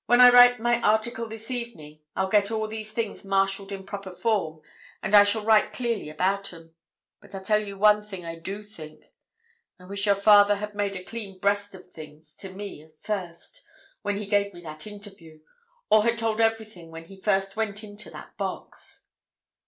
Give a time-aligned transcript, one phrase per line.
[0.07, 4.11] When I write my article this evening, I'll get all these things marshalled in proper
[4.11, 4.61] form,
[5.03, 6.73] and I shall write clearly about 'em.
[7.19, 11.03] But I'll tell you one thing I do think—I wish your father had made a
[11.03, 13.61] clean breast of things to me at first,
[14.01, 15.41] when he gave me that interview,
[15.91, 19.05] or had told everything when he first went into that box."